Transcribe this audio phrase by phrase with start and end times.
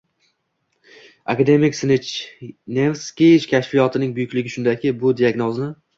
[1.33, 5.71] Akademik Snejnevskiy kashfiyotining buyukligi shundaki, bu diagnozni...